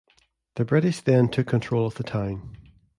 [0.55, 2.57] The British then took control of the town.